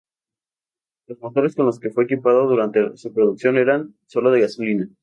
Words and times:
Los 1.05 1.19
motores 1.19 1.55
con 1.55 1.67
los 1.67 1.79
que 1.79 1.91
fue 1.91 2.05
equipado 2.05 2.47
durante 2.47 2.97
su 2.97 3.13
producción 3.13 3.55
eran 3.59 3.95
sólo 4.07 4.31
de 4.31 4.41
gasolina. 4.41 4.89